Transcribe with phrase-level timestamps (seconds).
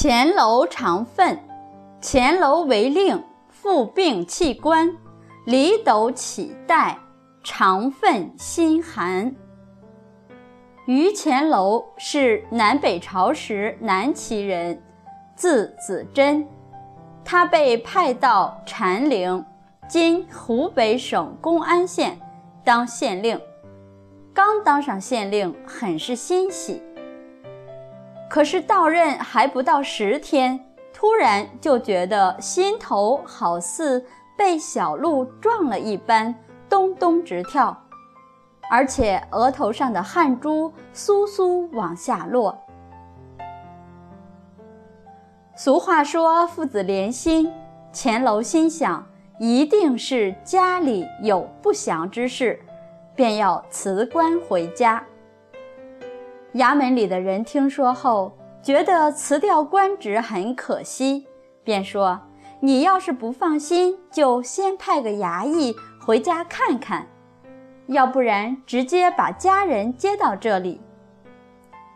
[0.00, 1.36] 前楼常愤，
[2.00, 4.96] 前楼为令，复病弃官，
[5.44, 6.96] 离斗乞带，
[7.42, 9.34] 常愤心寒。
[10.86, 14.80] 于前楼是南北朝时南齐人，
[15.34, 16.46] 字子真，
[17.24, 19.44] 他被派到禅陵
[19.90, 22.16] （今湖北省公安县）
[22.62, 23.36] 当县令。
[24.32, 26.80] 刚当上县令，很是欣喜。
[28.28, 30.58] 可是到任还不到十天，
[30.92, 34.04] 突然就觉得心头好似
[34.36, 36.34] 被小鹿撞了一般，
[36.68, 37.76] 咚咚直跳，
[38.70, 42.56] 而且额头上的汗珠簌簌往下落。
[45.56, 47.50] 俗话说父子连心，
[47.92, 49.04] 钱楼心想
[49.40, 52.60] 一定是家里有不祥之事，
[53.16, 55.02] 便要辞官回家。
[56.54, 58.32] 衙门里的人听说后，
[58.62, 61.26] 觉得辞掉官职很可惜，
[61.62, 62.18] 便说
[62.60, 67.06] ：“你要是不放心，就先派个衙役回家看看，
[67.86, 70.80] 要不然直接把家人接到这里。”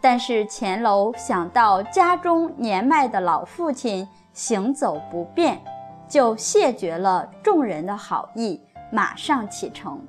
[0.00, 5.60] 但是钱楼想到家中年迈的老父亲行走不便，
[6.08, 8.60] 就谢绝了众人的好意，
[8.92, 10.00] 马上启程。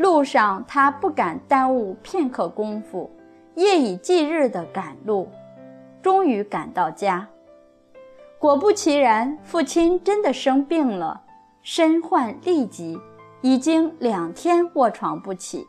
[0.00, 3.10] 路上，他不敢耽误片刻功夫，
[3.54, 5.28] 夜以继日地赶路，
[6.00, 7.28] 终于赶到家。
[8.38, 11.20] 果不其然，父亲真的生病了，
[11.60, 12.98] 身患痢疾，
[13.42, 15.66] 已经两天卧床不起。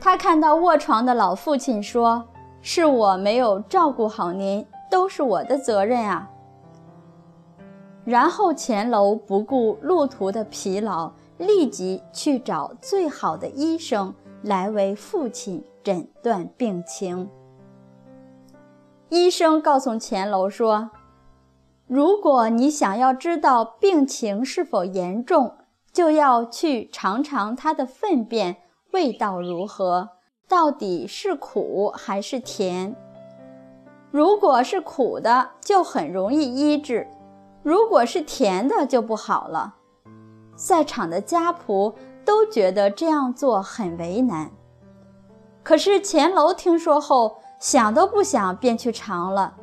[0.00, 2.26] 他看到卧床的老父亲，说
[2.62, 6.28] ：“是我没有照顾好您，都是我的责任啊。”
[8.04, 11.08] 然后钱楼不顾路途的疲劳。
[11.46, 17.28] 立即去找最好的医生来为父亲诊断病情。
[19.08, 20.90] 医生告诉钱楼说
[21.86, 25.56] ：“如果你想要知道病情是否严重，
[25.92, 28.56] 就要去尝尝他的粪便
[28.92, 30.08] 味道如何，
[30.48, 32.96] 到底是苦还是甜。
[34.10, 37.06] 如果是苦的，就很容易医治；
[37.62, 39.76] 如果是甜的，就不好了。”
[40.54, 41.92] 在场的家仆
[42.24, 44.50] 都觉得这样做很为难，
[45.62, 49.54] 可是钱楼听说后，想都不想便去尝了。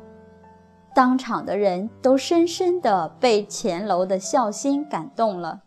[0.94, 5.60] 当场的人都深深地被钱楼的孝心感动了，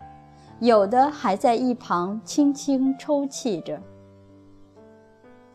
[0.59, 3.81] 有的还在一旁轻轻抽泣着。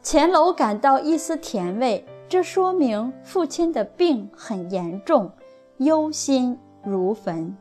[0.03, 5.31] 钱楼感到一丝甜味，这说明父亲的病很严重，
[5.77, 7.55] 忧心如焚。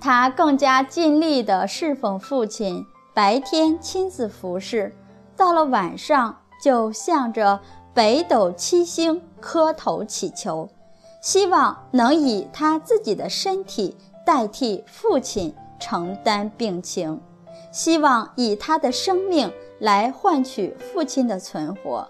[0.00, 4.94] 他更加尽力地侍奉父亲，白天亲自服侍，
[5.36, 7.60] 到了晚上就向着
[7.92, 10.68] 北斗七星磕头祈求，
[11.22, 13.96] 希望能以他自己的身体
[14.26, 17.20] 代替父亲承担病情，
[17.70, 22.06] 希望以他的生命来换取父亲的存活。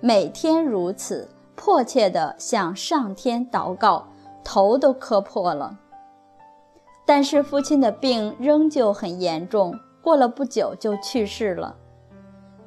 [0.00, 4.06] 每天如此迫切地向上天祷告，
[4.44, 5.76] 头都磕破了。
[7.06, 11.76] 但是父亲的病仍旧很严重，过了不久就去世了。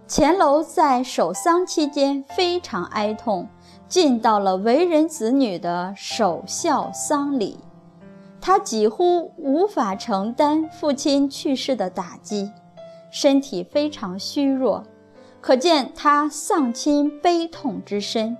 [0.08, 3.48] 钱楼在守丧期间非常哀痛，
[3.88, 7.60] 尽到了为人子女的守孝丧礼。
[8.42, 12.50] 他几乎无法承担父亲去世的打击，
[13.12, 14.84] 身体非常虚弱，
[15.42, 18.38] 可见他丧亲悲痛之深。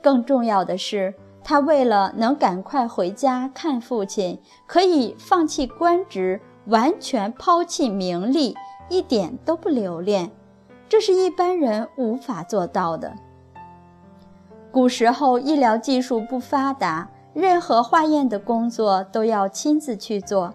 [0.00, 1.12] 更重要的是。
[1.44, 8.56] 他为了能赶快回家看父亲，可以放弃官职，完全抛弃名利，
[8.88, 10.30] 一点都不留恋，
[10.88, 13.12] 这是一般人无法做到的。
[14.70, 20.54] 古时候医疗技术不发达，任何化验的工作都要亲自去做。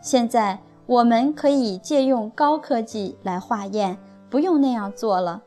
[0.00, 3.98] 现在我们可以借用高科技来化验，
[4.30, 5.42] 不用那样做了。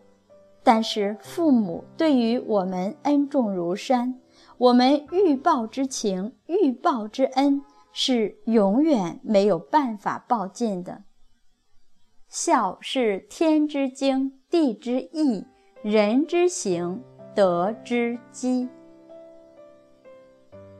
[0.61, 4.15] 但是父母对于我们恩重如山。
[4.63, 7.61] 我们欲报之情、欲报之恩，
[7.91, 11.03] 是永远没有办法报尽的。
[12.29, 15.43] 孝是天之经、地之义、
[15.83, 17.03] 人之行、
[17.35, 18.69] 德之基。